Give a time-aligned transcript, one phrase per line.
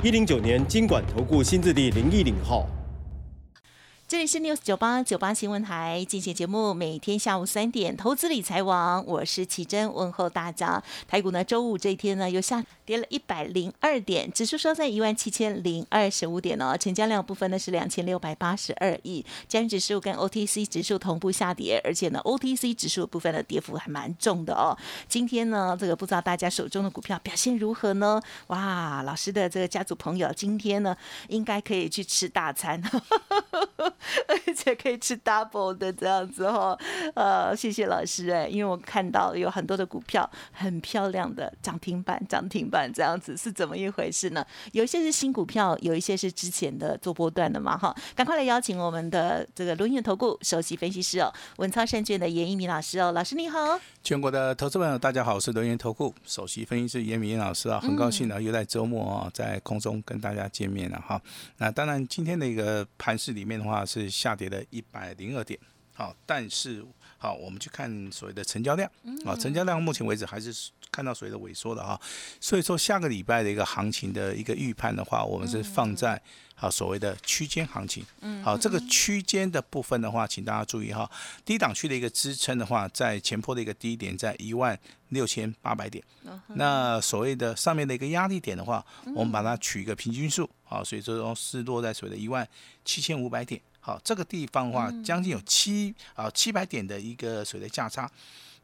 [0.00, 2.77] 一零九年金管投顾新字第零一零号。
[4.08, 10.82] 这里是 News 九八九八新闻台进行节目，每天下午三点，投资理财网，我是奇珍，问候大家。
[11.06, 24.74] 台股呢，周五这一天呢，又下跌了一百零二点，指数收在一万七千零二十五点哦，成交量部分呢是两千六百八十二亿，加指数跟 OTC 指数同步下跌，而且呢，OTC 指数部分的跌幅还蛮重的哦。
[25.06, 28.18] 今天呢，这个不知道大家手中的股票表现如何呢？
[28.46, 30.96] 哇，老师的这个家族朋友今天呢，
[31.28, 32.82] 应该可以去吃大餐。
[34.28, 36.76] 而且可以吃 double 的这样子哈，
[37.14, 44.44] 呃，谢谢老师哎，因为我看到有很多的股票很漂亮的涨停板，涨停板这样子是怎么一回事呢？
[44.72, 53.80] 有一些是新股票，有一些是之前的做波段的嘛哈，赶快来邀请我们的这个轮眼投顾首席分析师哦，文超证券的严一鸣老师哦，老师你好。
[54.02, 61.20] 全国的投资朋友大家好，我是轮眼投顾首席分析师严明老师啊，很高兴呢又在周末啊在空中跟大家见面了哈。
[61.56, 63.84] 那当然今天的一个盘市里面的话。
[63.88, 65.58] 是下跌了一百零二点，
[65.94, 66.84] 好，但是
[67.16, 68.88] 好，我们去看所谓的成交量，
[69.24, 70.54] 啊，成交量目前为止还是
[70.92, 72.00] 看到所谓的萎缩的哈，
[72.40, 76.20] 所以说下个礼拜的一个行情的一个预判的话，我们是放在
[76.54, 78.04] 好所谓的区间行情，
[78.44, 81.10] 好，这个区间的部分的话，请大家注意哈，
[81.44, 86.02] 低档区的一个支撑的话，在前坡的一个低点在一万六千八百点，
[86.54, 88.84] 那所谓的上面的一个压力点的话，
[89.16, 92.48] 我们把它取一个平均数，啊，所以说是落在所谓的一万
[92.84, 93.60] 七千五百点。
[93.88, 98.10] 好，这个地方的话，将近有七啊七百点的一个水的价差。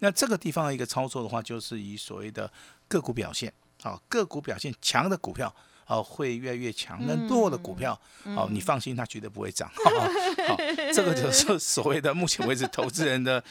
[0.00, 2.52] 那这个地方的一个操作的话，就是以所谓的
[2.86, 3.50] 个股表现，
[3.82, 5.50] 好个股表现强的股票。
[5.86, 6.98] 哦，会越来越强。
[7.06, 9.70] 那弱的股票，哦，你放心，它绝对不会涨。
[10.48, 10.56] 好，
[10.92, 13.42] 这个就是 所谓的目前为止投资人的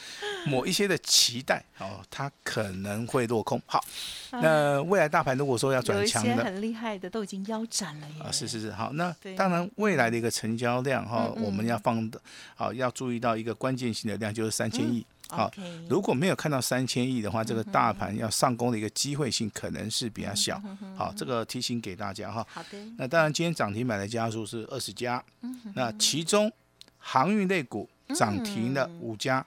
[0.46, 1.64] 某一些的期待。
[1.78, 3.60] 哦，它可能会落空。
[3.66, 3.84] 好，
[4.30, 8.06] 那未来大盘如果说要转强的，很厉害的都已经腰斩了。
[8.24, 8.70] 啊，是是是。
[8.72, 12.20] 好，那当然未来的一个成交量哈，我们要放的，
[12.54, 15.04] 好要注意到一个关键性的量就是三千亿。
[15.34, 15.50] 好，
[15.88, 20.60] 如果没有看到三千亿的话，这个大盘要上攻的一个机会性可能是比较小。
[20.96, 22.46] 好，这个提醒给大家哈。
[22.48, 22.78] 好的。
[22.96, 25.22] 那当然，今天涨停板的家数是二十家。
[25.74, 26.50] 那其中
[26.98, 29.44] 航运类股涨停的五家。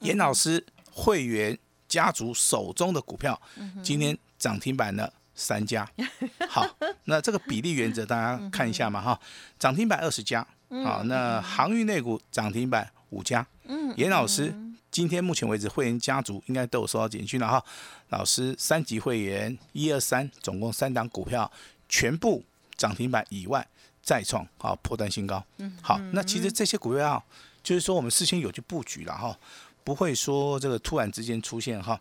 [0.00, 1.58] 严老师会员
[1.88, 3.40] 家族手中的股票，
[3.82, 5.88] 今天涨停板的三家。
[6.48, 6.66] 好，
[7.04, 9.18] 那这个比例原则大家看一下嘛哈。
[9.58, 10.46] 涨停板二十家。
[10.84, 13.46] 好，那航运类股涨停板五家。
[13.64, 13.92] 嗯。
[13.96, 14.54] 严老师。
[14.96, 17.62] 今天目前为止，会员家族应该都有收到简讯了哈。
[18.08, 21.52] 老师三级会员一二三，总共三档股票
[21.86, 22.42] 全部
[22.78, 23.68] 涨停板以外
[24.02, 25.44] 再创啊破断新高。
[25.58, 27.22] 嗯，好，那其实这些股票
[27.62, 29.38] 就是说我们事先有去布局了哈，
[29.84, 32.00] 不会说这个突然之间出现哈。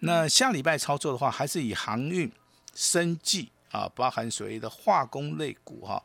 [0.00, 2.32] 那下礼拜操作的话，还是以航运、
[2.74, 6.02] 生技啊，包含所谓的化工类股哈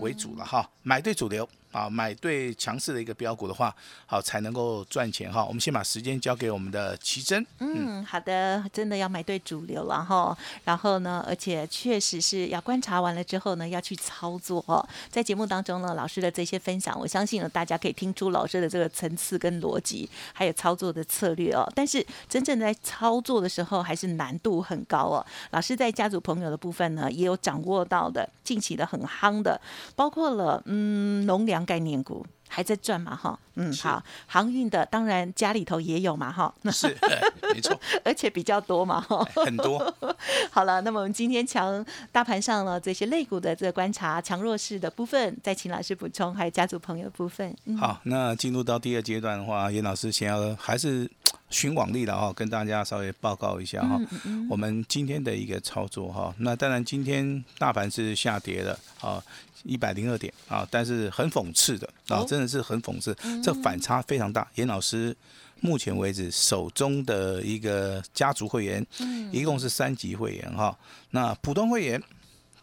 [0.00, 1.48] 为主了哈，买对主流。
[1.70, 3.74] 啊，买对强势的一个标股的话，
[4.06, 5.44] 好才能够赚钱哈。
[5.44, 7.44] 我们先把时间交给我们的奇珍。
[7.58, 10.36] 嗯，好的，真的要买对主流了哈。
[10.64, 14.82] 然后呢，而且确实是要观察完了之后呢，要去操作哦。
[15.10, 21.70] 在节目当中呢，老师的这些分享，我相信呢，大家可以听出老师的这个层次跟逻辑，还有操作的策略哦。
[21.74, 25.26] 但是真正在操作的时候，还是难度很高哦。
[25.50, 29.60] 老师在家族朋友的部分呢，也有掌握到的，近期的很夯的，
[29.94, 31.58] 包括了嗯，农粮。
[31.68, 33.14] 概念股还在赚嘛？
[33.14, 36.32] 哈，嗯，好，航运的当然家里头也有嘛？
[36.32, 36.96] 哈，是，
[37.52, 38.98] 没错，而且比较多嘛？
[39.02, 39.94] 哈，很多。
[40.50, 47.54] 好了，那么我们今天强大盘上了这些类股的这个观察，强弱势的部分，再请老师补充，还有家族朋友部分。
[47.78, 51.10] 好，那进入到第二阶段的话，严老师想要还是
[51.50, 54.00] 寻往例的哈，跟大家稍微报告一下哈，
[54.48, 56.34] 我们今天的一个操作哈。
[56.38, 59.22] 那当然今天大盘是下跌的啊。
[59.64, 64.46] 一百零二点啊，但是很讽刺的啊，真的是很讽刺，这反差非常大。
[64.54, 65.14] 严老师
[65.60, 68.86] 目前为止手中的一个家族会员，
[69.32, 70.78] 一共是三级会员哈，
[71.10, 72.00] 那普通会员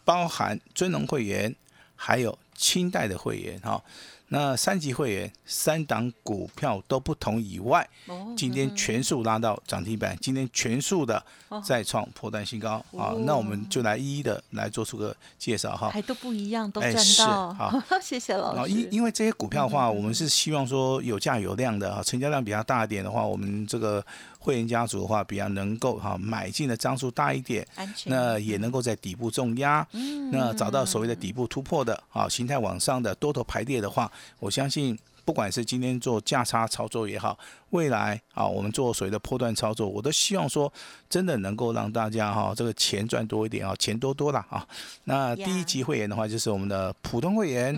[0.06, 1.54] 包含尊龙会员，
[1.94, 3.80] 还有清代的会员哈。
[4.28, 11.24] 那三级会员三档股票都不同以外，哦今天全数拉到涨停板，今天全数的
[11.64, 12.84] 再创破断新高。
[12.96, 13.22] 啊哦！
[13.24, 15.90] 那我们就来一一的来做出个介绍哈。
[15.90, 17.54] 还都不一样，都赚到。
[17.54, 17.82] 好。
[18.02, 18.72] 谢谢老啊，师。
[18.72, 24.04] 因因为这些股票的嗯话，我们是希望说有价有量的啊，成交量比较大一点的话，我们这个
[24.38, 27.66] 会员家族的话，比较能够哈买进的张数大一点，
[28.06, 34.98] 那也能够在底部重压，嗯那找到所谓的底部突破的啊，形态往上的多头排列的话，我相信。
[35.24, 37.36] 不管是今天做价差操作也好，
[37.70, 40.72] 未来啊，我们做所谓的破断操作，我都希望说，
[41.10, 44.64] 真的能够让大家哈、这个钱赚多一点啊，钱多多啦啊。
[45.02, 47.76] 那第一级会员的话，就是我们的普通会员。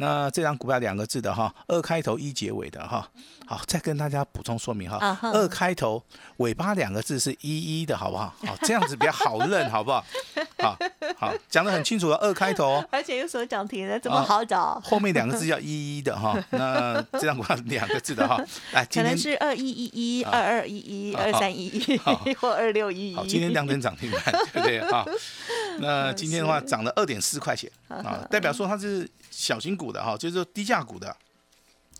[0.00, 3.08] 那这张股票两个字的哈，二开头一结尾的哈，
[3.46, 6.00] 好，再跟大家补充说明哈二开头
[6.36, 8.32] 尾巴两个字是一一的，好不好？
[8.46, 10.04] 好，这样子比较好认，好不好？
[10.62, 10.78] 好
[11.16, 14.80] 好，讲得很清楚了，二开头哦，而且有所涨停的，怎么啊好找？
[14.84, 16.38] 后面两个字叫一一的哈。
[16.50, 18.40] 那这张股票两个字的哈，
[18.72, 19.90] 来， 可能是二一一
[20.20, 23.16] 一、二二一一、二三一一好或二六一一。
[23.16, 24.22] 好，今天两根涨停板，
[24.52, 25.04] 对不对啊？
[25.80, 29.08] 那今天的话涨了二点四块钱啊，代表说它是
[29.38, 31.16] 小型股的哈，就是说低价股的。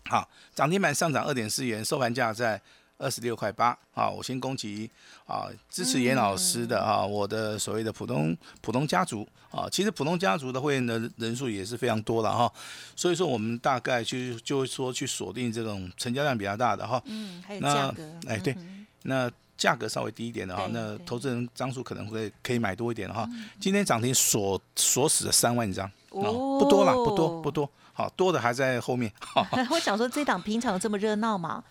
[0.09, 2.61] 好，涨停板上涨二点四元，收盘价在
[2.97, 3.77] 二十六块八。
[3.93, 4.91] 好，我先恭喜
[5.25, 12.51] 啊，支持严老师的啊，我的所谓的普通普通家族啊，其实普通家族的会员的人数也是非常多了哈，
[12.93, 17.01] 所以说我们大概就就会说去锁定这种成交量比较大的哈。
[17.05, 18.11] 嗯，还有那价格。
[18.27, 23.25] 哎对嗯那价格稍微低一点的哈，那投资人张数可能会可以买多一点的哈。
[23.61, 26.25] 今天涨停锁锁死了三万张啊，
[26.59, 29.11] 不多了，不多不多，好多的还在后面。
[29.69, 31.63] 我想说，这档平常有这么热闹吗？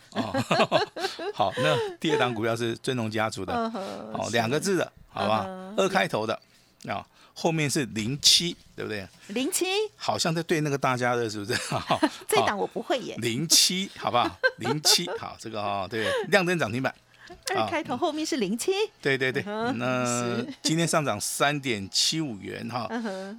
[1.34, 3.72] 好，那第二档股票是尊龙家族的，嗯
[4.14, 6.38] 哦，两个字的，好吧嗯，二开头的
[6.86, 7.04] 啊，
[7.34, 9.06] 后面是零七，对不对？
[9.28, 11.54] 零七好像在对那个大家的，是不是？
[11.74, 14.38] 好这档我不会耶，零七，好不好？
[14.58, 16.94] 零七，好，这个啊，对，亮灯涨停板。
[17.54, 18.72] 二开头后面是零七。
[19.00, 22.88] 对对对，那 今天上涨三点七五元哈，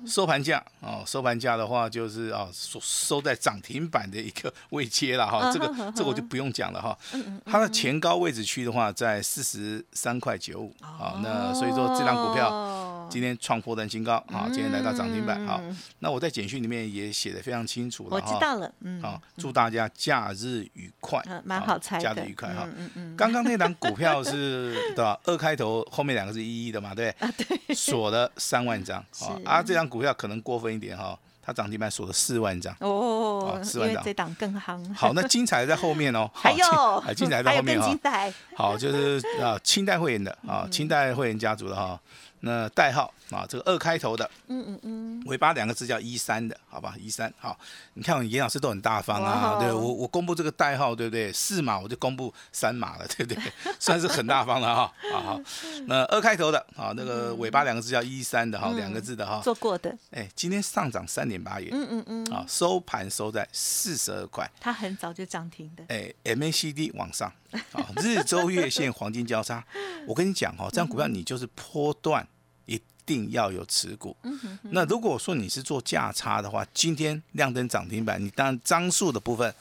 [0.07, 6.97] 收盘价哦，收盘价的话就是啊，收收在涨停板的一个位阶了哈，这个这个我就不用讲了哈，
[7.45, 12.79] 它的前高位置区的话在四十三块九五啊，那所以说这张股票哦
[13.09, 18.39] 今天创破单新高啊，今天来到涨停板好嗯，那我在简讯里面也写的非常清楚了我知哈。
[18.39, 22.63] 道了，嗯，啊，祝大家假日愉快嗯，蛮啊好猜的，假日愉快哈。
[22.65, 25.19] 嗯嗯嗯，刚刚那档股票是对吧？
[25.25, 27.75] 二开头后面两个是一一的嘛，对不对？
[27.75, 32.75] 锁了三万张，啊是啊，这张股票可能过分一点哈，它涨停板锁了四万张。
[32.79, 34.94] 哦好，四因万档为这档更夯。
[34.94, 37.88] 好，那精彩的在后面哦， 还好有精彩在后面哈。
[37.88, 42.00] 精彩，好，就是啊，清代会员的 啊，清代会员家族的哈，
[42.41, 46.95] 那代号啊，这个二开头的，嗯嗯嗯，尾巴两个字叫一三的，好吧？
[47.00, 47.57] 一三好，
[47.95, 51.31] 你看我严老师都很大方啊，哦对我我公布这个代号，对不对？
[51.33, 53.44] 四码我就公布三码了， 对不对？
[53.80, 54.94] 算是很大方了哈。
[55.12, 55.41] 好好，
[55.88, 64.50] 那二开头的啊，那个尾巴两个字叫一三的哈，两个字的哈，做过的，哎，今天上涨三点八元，嗯嗯嗯，啊，收盘收在四十二块。
[64.59, 67.31] 它很早就涨停的，哎，MACD 往上，
[67.72, 69.63] 啊，日周月线黄金交叉。
[70.07, 72.28] 我跟你讲哦，这样股票你就是波段
[72.66, 74.16] 一定要有持股。
[74.63, 79.54] 那如果说你是做价差的话，今天亮灯涨停板，你当然张数的部分，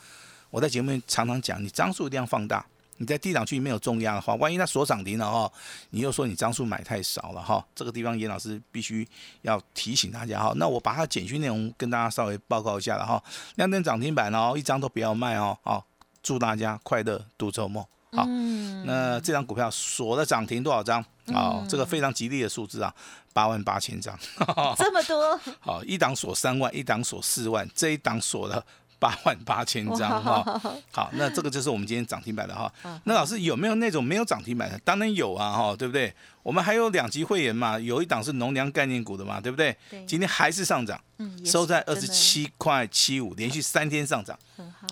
[0.50, 2.64] 我在节目里常常讲，你张数一定要放大。
[3.00, 5.52] 你在低档区没有重压的话，万一它锁涨停了哈，
[5.90, 9.06] 你又说你张数买太少了哈，这个地方严老师必须
[9.42, 10.52] 要提醒大家哈。
[10.56, 13.22] 那我把它简讯内容跟大家稍微报告一下了哈。
[13.54, 15.86] 亮灯涨停板哦，一张都不要卖哦，好，
[16.28, 17.80] 祝大家快乐度周末。
[18.12, 21.02] 好，嗯，那这张股票锁了涨停多少张？
[21.28, 22.94] 哦，这个非常吉利的数字啊，
[23.32, 24.14] 八万八千张。
[24.76, 28.62] 这么多， 好，一档锁三万，一档锁四万，这一档锁了
[28.98, 30.60] 八万八千张哈。
[30.92, 32.70] 好，那这个就是我们今天涨停板的哈。
[33.04, 34.78] 那老师有没有那种没有涨停板的？
[34.80, 36.14] 当然有啊哈，对不对？
[36.42, 39.74] 我们还有两级会员嘛，有一档是农粮概念股的嘛，对不对？
[39.90, 44.38] 对今天还是上涨，嗯，收在二十七块七五，连续三天上涨。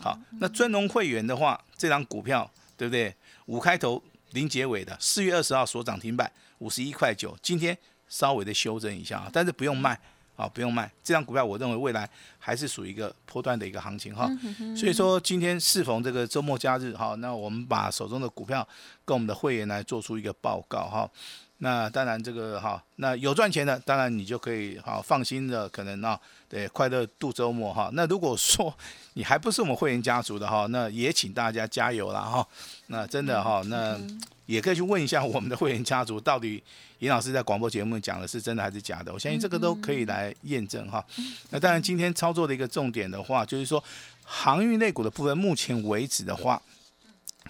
[0.07, 3.13] 好，那尊龙会员的话，这张股票对不对？
[3.47, 7.77] 五开头零结尾的，四月二十号所涨停板五十一块九，今天
[8.09, 9.99] 稍微的修正一下啊，但是不用卖
[10.37, 10.89] 啊，不用卖。
[11.03, 12.09] 这张股票我认为未来
[12.39, 14.31] 还是属于一个波段的一个行情哈。
[14.77, 18.67] 所以说今天适逢这个周末假日哈，那我们把手中的股票
[19.05, 21.11] 跟我们的会员来做出一个报告哈。
[21.59, 26.21] 那当然这个哈，那有赚钱的，当然你就可以好放心的，可能啊，
[26.51, 27.89] 对，快乐度周末哈。
[27.95, 28.75] 那如果说
[29.15, 32.47] 你还不是我们会员家族的哈，那也请大家加油了哈。
[32.89, 33.99] 那真的哈，那
[34.45, 36.63] 也可以去问一下我们的会员家族，到底
[36.99, 39.11] 尹老师在广播节目讲的是真的还是假的？
[39.11, 41.03] 我相信这个都可以来验证哈。
[41.49, 43.83] 那当然，今天操作的一个重点的话，就是说
[44.23, 46.61] 航运类股的部分，目前为止的话。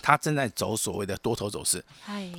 [0.02, 1.84] 它正在走所谓的多头走势，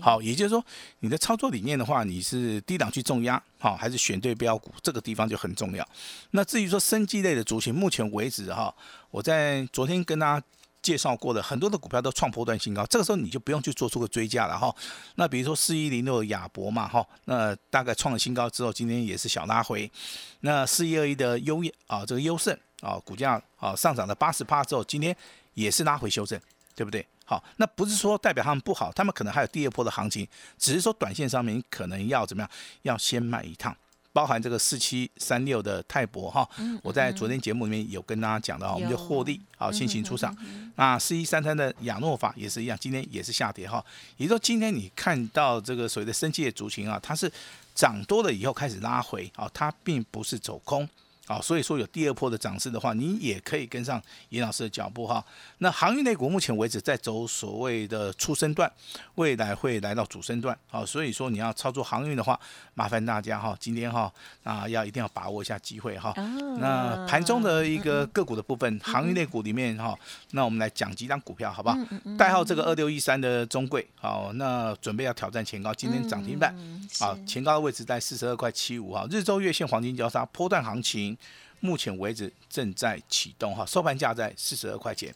[0.01, 0.63] 好，也就是说
[0.99, 5.87] 你的操作理念的话，你是低档去重压，好，还是选对标股，这个地方就很重要。
[6.31, 8.73] 那至于说生机类的族群，目前为止哈，
[9.11, 10.45] 我在昨天跟大家
[10.81, 14.73] 介绍过的很多的股票都创波段新高，这个时候你就不用去做出个追加了哈。
[15.15, 19.89] 那比如说四一零六亚博嘛哈，那大概创了新高之后，今天也是小拉回。
[20.41, 25.13] 那四一二一的优啊，这个优胜啊，股价啊上涨了八十趴之后，今天
[25.55, 26.39] 也是拉回修正，
[26.75, 27.05] 对不对？
[27.29, 30.25] 好，那不是说代表他们不好，他们可能还有第二波的行情，
[30.57, 32.49] 只是说短线上面可能要怎么样，
[32.83, 33.75] 要先卖一趟，
[34.13, 36.49] 包含这个四七三六的泰博哈，
[36.81, 40.33] 我在昨天节目里面有跟大家讲的哈，我们就获利好先行出场。
[40.77, 43.83] 那四一三三的亚诺法也是一样，今天也是下跌哈，
[44.15, 47.29] 也就是说今天你看到这个所谓的升的族群啊，它是
[47.75, 50.87] 涨多了以后开始拉回啊，它并不是走空。
[51.27, 55.21] 好，所以说有第二波的涨势的话，你也可以跟上尹老师的脚步哈。
[55.57, 58.71] 那航运类股目前为止在走所谓的初升段，
[59.15, 60.57] 未来会来到主升段。
[60.67, 62.39] 好，所以说你要操作航运的话，
[62.75, 64.09] 麻烦大家哈，今天哈
[64.43, 66.13] 啊要一定要把握一下机会哈。
[66.61, 69.93] 那盘中的一个个股的部分，航运类股里面哈，
[70.31, 71.77] 那我们来讲几张股票好不好？
[72.17, 76.55] 代号这个二六一三的中贵，好，那准备要挑战前高，今天涨停板，
[77.01, 81.16] 好，前高的位置在四十二块七五哈，日周月线黄金交叉波段行情。
[81.59, 85.13] 目前为止正在启动哈，收盘价在四十二块钱。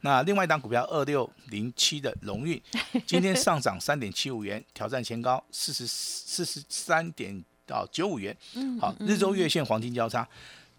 [0.00, 2.60] 那另外一档股票二六零七的荣运，
[3.06, 8.36] 今天上涨三点七五元，挑战前高四十四十三点到九五元。
[8.78, 10.28] 好，日周月线黄金交叉。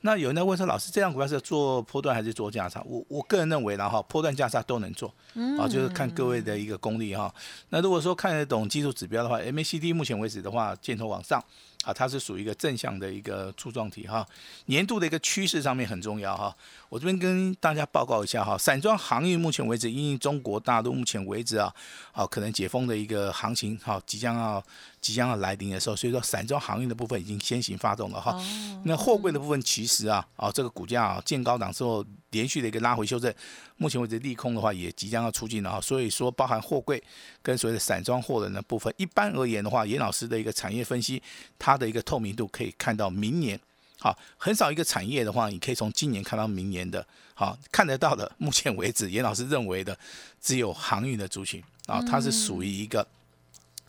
[0.01, 2.83] 那有人在问说，老师，这样股票是做波段还是做价差？
[2.85, 5.11] 我我个人认为然后，波段价差都能做，
[5.57, 7.33] 啊，就是看各位的一个功力哈。
[7.69, 11.43] 那如果说看得懂技术指标的话，MACD 目前为止的话，箭头往上。
[11.85, 14.27] 啊，它是属于一个正向的一个柱状体哈，
[14.65, 16.53] 年度的一个趋势上面很重要哈。
[16.95, 21.69] 我这边跟大家报告一下哈，散装航运目前为止，因为中国大陆目前为止啊，
[22.13, 24.63] 好可能解封的一个行情好，即将要
[25.01, 28.41] 即将要来临的时候，所以说散装航运的部分已经先行发动了哈。
[28.85, 32.05] 那货柜的部分其实啊，啊这个股价啊见高档之后。
[32.31, 33.33] 连续的一个拉回修正，
[33.77, 37.01] 目前为止利空的话也即将要出尽了哈，所以说包含货柜
[37.41, 41.23] 跟所谓的散装货的那部分，一般而言的话，严老师的一个产业分析，
[41.57, 43.57] 它的一个透明度可以看到明年，
[44.05, 49.97] 好，很少一个产业的话，你可以从今年看到明年的，好看得到的，目前为止严老师认为的
[50.39, 53.07] 只有航运的族群啊，它是属于一个。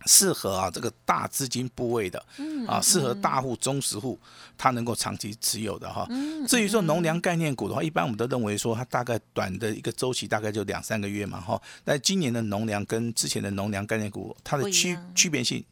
[0.08, 2.24] 适合啊，这个大资金部位的，
[2.68, 4.16] 啊，适合大户、中实户，
[4.56, 6.06] 它能够长期持有的哈。
[6.46, 11.60] 至于说农粮概念股的话，一般我们都认为说它大概短的一个周期大概就两三个月嘛哈。
[11.84, 15.64] 但今年的农粮跟之前的农粮概念股，它的区区别性。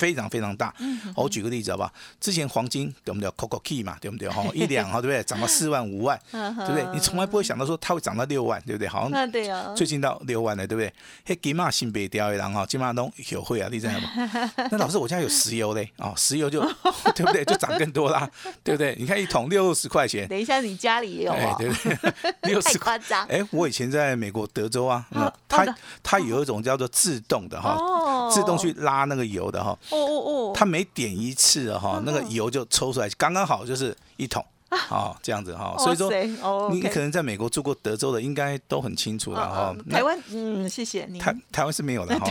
[0.00, 0.72] 非常非常大，
[1.14, 1.92] 我举个例子好不好？
[2.18, 4.26] 之前黄金对不对？Coco Key 嘛，对不对？
[4.32, 5.22] 哈，一两哈，对不对？
[5.24, 6.86] 涨到四万五万， 对不对？
[6.94, 8.88] 你从来不会想到说它会涨到六万，对不对？
[8.88, 10.90] 好像对啊，最近到六万了，对不对？
[11.26, 14.08] 嘿，金马新北钓一郎哈，金马东有会啊，你知道吗？
[14.72, 16.62] 那老师，我家有石油嘞，哦，石油就
[17.14, 17.44] 对不对？
[17.44, 18.26] 就涨更多啦，
[18.64, 18.96] 对不对？
[18.98, 21.54] 你看一桶六十块钱，等一下你家里也有啊？
[21.58, 22.14] 对不对？
[22.44, 23.26] 六十夸张。
[23.26, 25.04] 哎，我以前在美国德州啊，
[25.46, 25.66] 它
[26.02, 27.76] 它有一种叫做自动的哈，
[28.32, 29.76] 自动去拉那个油的哈。
[29.90, 34.44] 哦哦哦，他每点一次哈，那个油就抽出来，刚刚好就是一桶。
[34.90, 36.10] 哦，这样子哈，所以说
[36.70, 39.76] 你可能在美国住过德州的，应该都很清楚了哈。
[39.90, 41.18] 台湾，嗯，谢谢你。
[41.18, 42.30] 台台湾是没有的 哈。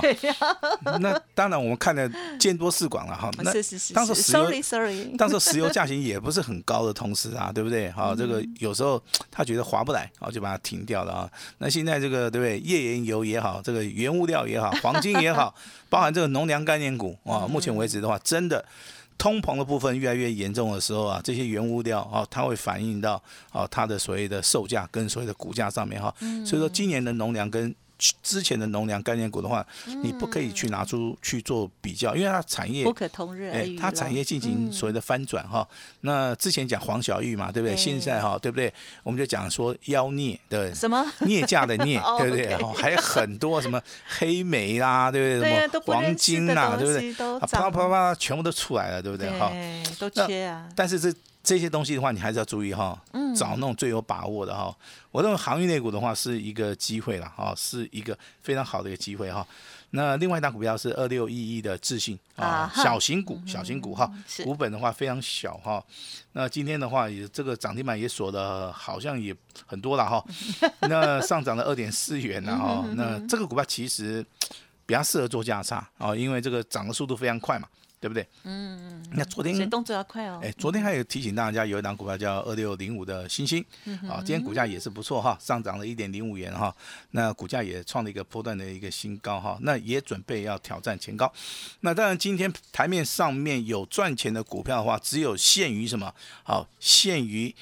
[0.99, 3.29] 那当然，我们看的见多识广了哈。
[3.37, 3.93] 那是是是。
[3.93, 4.49] 当时石油。
[5.17, 7.91] 当时石油价钱也不是很高的同时啊，对不对？
[7.91, 11.29] 好，这个有时候他觉得划不来，哦，就把它停掉了啊。
[11.57, 12.59] 那现在这个对不对？
[12.59, 15.53] 页岩油也好，这个原物料也好，黄金也好，
[15.89, 18.63] 包含这个农粮概念股啊，目前为止的话，真的。
[19.19, 23.21] 通膨的部分越来越严重的时候啊，这些原物料啊，它会反映到
[23.51, 26.11] 啊它的所谓的售价跟所谓的股价上面哈。
[26.45, 27.75] 所以说今年的农粮跟
[28.23, 29.65] 之前的农粮概念股的话，
[30.03, 33.77] 你不可以去拿出去做比较，因为它产业不可同日而语。
[33.77, 35.67] 它产业进行所谓的翻转哈。
[36.01, 37.75] 那之前讲黄小玉嘛，对不对？
[37.75, 38.73] 现在哈，对不对？
[39.03, 42.55] 我们就讲说妖孽对什么孽价的孽， 对不对？
[42.55, 45.67] 哈，还有很多什么黑莓啦，对不对？
[45.67, 47.13] 什么黄金呐，对不对？
[47.47, 49.29] 啪啪啪，全部都出来了，对不对？
[49.37, 49.51] 哈，
[49.99, 50.67] 都缺啊。
[50.75, 51.13] 但是这。
[51.41, 53.01] 这些东西的话，你还是要注意哈，
[53.35, 54.75] 找那种最有把握的哈。
[55.11, 59.45] 我认为航运类股的话是一个机会了哈，是一个非常好的一个机会哈。
[59.91, 64.11] 那另外一档股票是二六一一的智信啊小型股，小型股哈，
[64.43, 65.83] 股本的话非常小哈。
[66.33, 70.23] 那今天的话也这个涨停板也锁的好像也很多了哈，
[70.81, 72.85] 那上涨了二点四元了哈。
[72.95, 74.23] 那这个股票其实
[74.85, 77.67] 比较适合做价差啊，因为这个涨的速度非常快嘛，
[77.99, 78.27] 对不对？
[78.43, 79.03] 嗯。
[79.11, 80.39] 那昨天动作要快哦。
[80.43, 83.63] 哎，昨天还有提醒大家，有一档股票叫二六零五的星星，
[84.07, 86.75] 啊，今天股价也是不错哈，上涨了一点零五元哈，
[87.11, 91.31] 那股价也创了一个波段的一个新高哈，那也准备要挑战前高。
[91.81, 96.13] 那当然，今天台面上面有赚钱的股票的话，只有限于什么？
[96.43, 97.53] 好，限于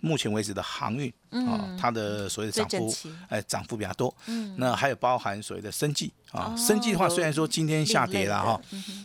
[0.00, 2.94] 目前为止的航运啊，它的所谓的涨幅
[3.28, 4.14] 哎，涨幅比较多。
[4.56, 8.60] 那还有包含所谓的生计啊哦，生计的话，虽然说今天下跌了哈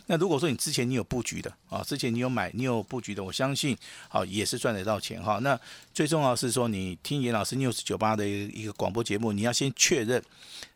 [0.06, 3.76] 那如果说你之前你有布局的啊，之前你有买，你有布局的，我相信
[4.08, 5.38] 好也是赚得到钱哈。
[5.42, 5.58] 那
[5.92, 10.22] 最重要是说，你听严老师 news 九八的一个广播节目，你要先确认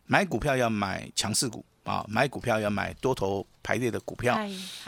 [0.05, 4.37] 买股票要买强势股啊，买股票要买多头排列的股票。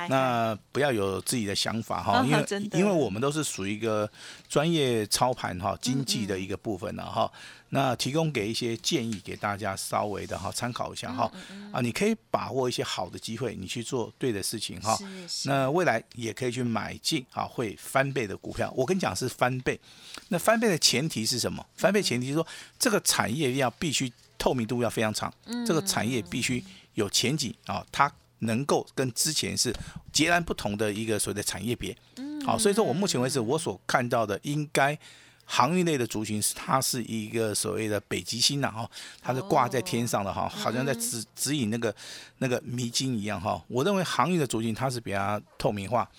[0.08, 4.08] 那不要有自己的想法哈，啊因为因为我们都是属于一个
[4.48, 7.31] 专业操盘哈经济的一个部分了哈。
[7.74, 11.31] 那提供给一些建议给大家稍微的哈参考一下哈
[11.72, 14.96] 啊，你可以把握一些好的机会，你去做对的事情哈。
[15.46, 18.72] 那未来也可以去买进啊会翻倍的股票。
[18.75, 19.79] 我跟你讲是翻倍，
[20.27, 21.65] 那翻倍的前提是什么？
[21.75, 22.46] 翻倍前提是说
[22.77, 25.34] 这个产业要必须透明度要非常长，
[25.65, 26.62] 这个产业必须
[26.93, 29.74] 有前景啊，它能够跟之前是
[30.12, 31.95] 截然不同的一个所谓的产业别。
[32.45, 34.98] 好，所以说我目前为止我所看到的应该。
[35.43, 38.89] 航运类的族群是它是一个所谓的北极星呐哈，
[39.21, 41.93] 它是挂在天上的哈，好像在指指引那个
[42.38, 43.62] 那个迷津一样哈。
[43.67, 46.10] 我认为航运的族群它是比较透明化，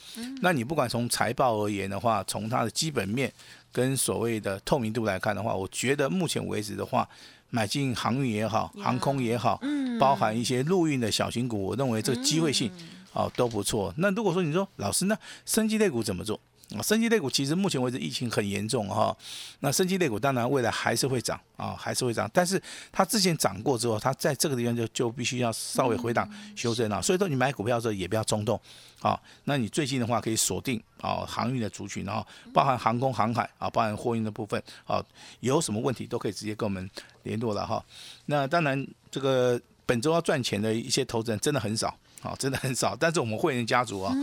[0.42, 3.32] 那你不管从财报而言的话，从它的基本面
[3.70, 7.08] 跟所谓的透明度来看的话，我觉得目前为止的话，
[7.52, 9.60] 买进航运也好，航空也好，
[10.00, 12.72] 包含一些陆运的小型股，我认为这个机会性
[13.12, 13.92] 哦都不错。
[13.98, 16.40] 那如果说你说老师，那生机类股怎么做？
[16.76, 19.16] 啊，生技类股其实目前为止疫情很严重哈，
[19.60, 22.60] 那生技类股当然未来还是会涨啊，还是会涨，但是
[22.90, 28.58] 它之前涨过之后，它在这个地方就就必须要稍微回档修正了，所以说你买股票的时候也不要冲动
[29.00, 29.20] 啊。
[29.44, 35.04] 那你最近的话可以锁定啊航运的族群，然后包含航空航海啊，包含货运的部分啊，
[35.40, 36.88] 有什么问题都可以直接跟我们
[37.24, 37.84] 联络了哈。
[38.26, 41.94] 那当然这个本周要赚钱的一些投资人真的很少。
[42.22, 44.14] 好，真的很少，但是我们会员家族啊，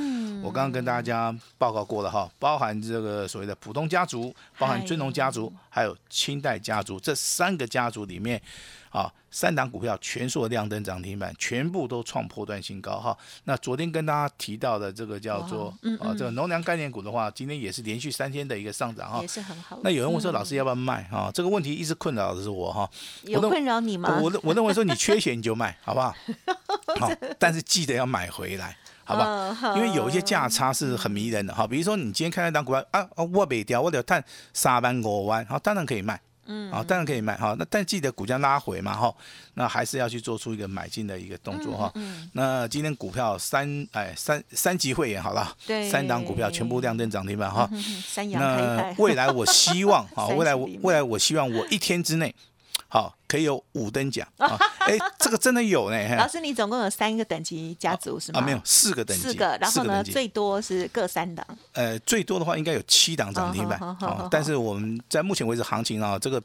[0.42, 8.42] 我刚刚跟大家报告过了哈，包含这个所谓的普通家族，包含尊龙家族，还有清代家族这三个家族里面，
[8.90, 13.18] 啊，三档股票全数亮灯涨停板，全部都创破断新高哈。
[13.44, 19.28] 那昨天跟大家提到的这个叫做啊，这个农粮概念股的话，今天也是连续三天的一个上涨哈也。
[19.28, 19.80] 是很好。
[19.84, 21.30] 那有人问说，嗯老师要不要卖啊？
[21.34, 22.90] 这个问题一直困扰的是我哈。
[23.24, 24.20] 有困扰你吗？
[24.22, 26.14] 我我认为说你缺钱你就卖， 好不好？
[27.00, 29.76] 好， 但是记得要买回来，好不嗯好？
[29.78, 36.20] 因为有一些价差是很迷人的哈，比如说你今天看到一档股票啊，啊我没掉，我得探三万五万，好，当然可以卖。
[36.52, 39.14] 嗯，啊，当然可以卖哈，那但记得股价拉回嘛哈，
[39.54, 41.92] 那还是要去做出一个买进的一个动作哈。
[41.94, 47.70] 嗯那今天股票三哎三三级会员好了，对三档股票全部亮灯涨停板哈。
[47.72, 48.96] 嗯哼山羊开那。
[48.98, 52.34] 未来我希望啊，未来我未来我希望我一天之内，
[52.88, 54.58] 好可以有五等奖 啊！
[54.80, 55.96] 哎，这个真的有呢。
[55.96, 58.40] 嘿老师，你总共有三个等级家族是吗？
[58.40, 61.46] 啊，没有四个等级，四个，然后呢，最多是各三档。
[61.74, 66.42] 呃最多的话应该有七档涨停板好好但是我们在目前为止行情啊，这个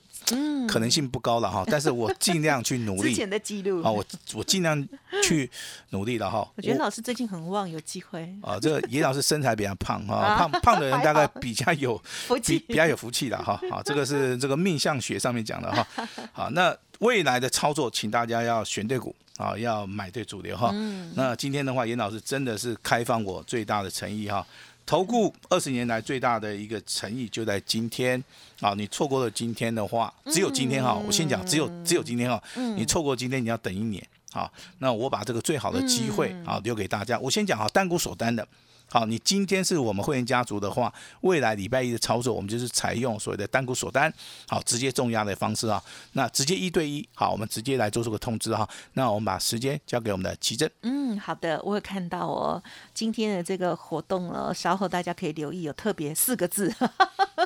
[0.69, 4.87] 可能性不高了哈，但是我尽量去努力 之前的记录啊，我我尽量
[5.23, 5.51] 去
[5.91, 6.47] 努力了哈。
[6.57, 8.29] 我觉得老师最近很旺，有机会。
[8.43, 13.59] 啊，这个严老师身材比较胖哈，啊胖胖的人大概比较有福气比比较有福气的哈。
[13.71, 15.87] 好，这个是这个命相学上面讲的哈。
[16.33, 20.71] 好，那未来的操作，请大家要选对股啊，要买对主流哈。
[20.73, 24.47] 嗯那今天的话，严老师真的是开放我最大的诚意哈。
[24.87, 28.23] 投顾二十年来最大的一个诚意就在今天
[28.61, 28.75] 啊！
[28.75, 30.93] 你错过了今天的话，只有今天哈。
[30.95, 32.43] 我先讲，只有只有今天哈。
[32.77, 34.07] 你错过今天，你要等一年。
[34.33, 37.19] 啊，那我把这个最好的机会啊留给大家。
[37.19, 38.47] 我先讲哈，单股锁单的。
[38.91, 40.93] 好，你今天是我们会员家族的话，
[41.23, 44.13] 未来礼拜一的操作，我们就是采用所谓的单股锁单，
[44.49, 45.83] 好，直接重压的方式啊。
[46.13, 48.69] 那直接一对一，好，我们直接来做出个通知哈。
[48.93, 50.71] 那我们把时间交给我们的奇珍。
[50.83, 56.73] 嗯，好的，我有看到哦，今天的这个活动了，稍后大家可以留意，有特别四个字，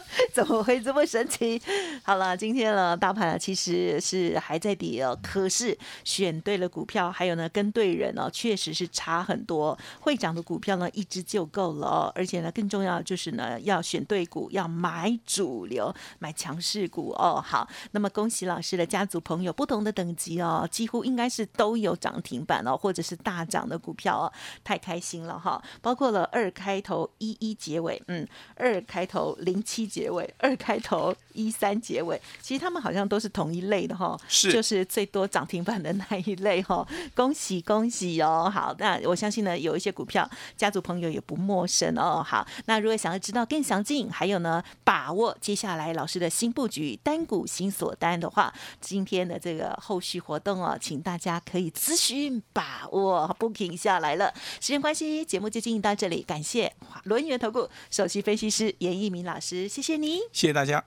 [0.32, 1.60] 怎么会这么神奇？
[2.02, 9.78] 好了，今天呢，大盘其实是还在跌哦，可是选对了股票，还有呢，跟对人哦，确实是差很多。
[10.00, 17.42] 会涨的股票呢，一只就够了哦，而且呢，更重要就是呢，要选对股，要买主流，买强势股哦。
[17.44, 24.32] 好，那么恭喜老师的家族朋友，不同的等级哦，几乎应该是都有涨停板哦，或者是大涨的股票哦，
[24.64, 25.62] 太开心了哈！
[25.82, 38.50] 包括了二开头一一结尾，嗯，二开头零七结尾， 二开头一三结尾，其实他们好像都是同一类的哈，是就是最多涨停板的那一类哈， 恭喜恭喜哦！
[38.52, 42.22] 好，那我相信呢，有一些股票家族朋友也不陌生哦。
[42.22, 54.32] 好，那如果想要知道更详尽，还有呢，把握接下来老师的新布局单股新锁单的话，今天的这个后续活动哦，请大家可以咨询把握 booking 下来了。
[54.60, 56.72] 时间关系，节目就进行到这里，感谢
[57.04, 60.18] 轮源投顾首席分析师严一鸣老师，谢谢你。
[60.32, 60.84] 谢谢大家。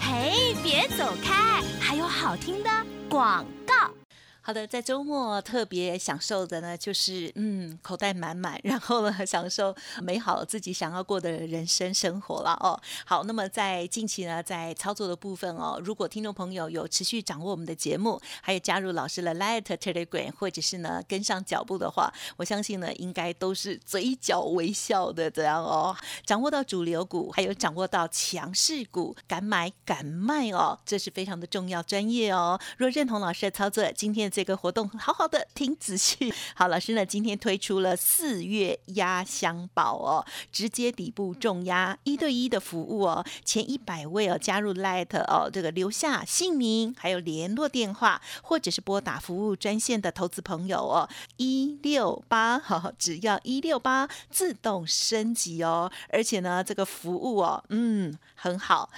[0.00, 2.70] 嘿，别走开，还有好听的
[3.08, 4.01] 广告。
[4.44, 12.74] 好的，在周末特别享受的呢，就是嗯，口袋满满，然后呢，享受美好自己想要过的人生生活了哦。
[13.06, 25.96] 好，那么在近期呢，在操作的部分哦，如果听众朋友有持续掌握我们的节目，还有加入老师的 Light Telegram，或者是呢跟上脚步的话，我相信呢，应该都是嘴角微笑的这样哦。
[26.26, 32.60] 掌握到主流股，还有掌握到强势股，敢买敢卖哦，这是非常的重要专业哦。
[32.76, 34.31] 若认同老师的操作，今天。
[34.32, 58.88] 这个活动好好的听仔细， 好，老师呢今天推出了四月压箱宝哦，直接底部重压一对一的服务哦，前一百位哦加入 Light 哦，这个留下姓名还有联络电话，或者是拨打服务专线的投资朋友哦，一六八哈，只要一六八自动升级哦，而且呢这个服务哦，嗯很好，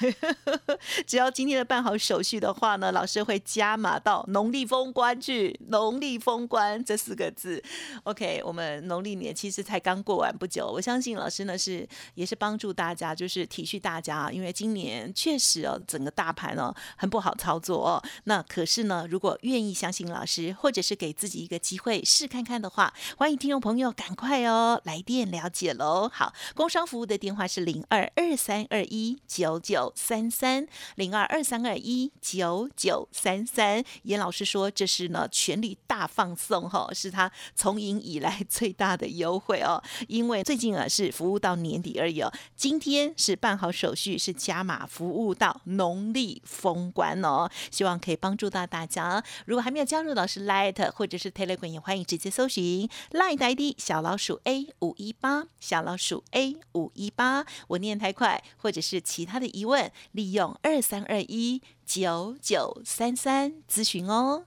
[1.07, 5.21] 只要今天的办好手续的话呢，老师会加码到农历封关。
[5.25, 7.63] 去农历封关这四个字
[8.03, 18.03] ，OK，我们农历年其实才刚过完不久，我相信老师呢是也是帮助大家，就是体恤大家啊，因为今年确实哦，整个大盘哦很不好操作哦。
[18.25, 26.11] 那可是呢，如果愿意相信老师，或者是给自己一个机会试看看的话，欢迎听众朋友赶快哦来电了解喽。
[26.13, 33.83] 好，工商服务的电话是零二二三二一九九三三零二二三二一九九三三。
[34.03, 35.14] 严老师说这是。
[35.15, 39.83] 呢，全力大放送哈，是他从营以来 最大的优惠哦。
[40.09, 47.49] 因为最近啊是服务到年底而已哦，今天是办好手续，是加码服务到农历封关哦。
[47.71, 49.25] 希望可以帮助到大家。
[49.47, 57.47] 如果还没有加入老师 Light 或者是 Telegram，也欢迎直接搜寻 Light ID 小老鼠 A 五一八小老鼠 A 五一八。
[57.69, 64.47] 我念太快，或者是其他的疑问，利用二三二一九九三三咨询哦。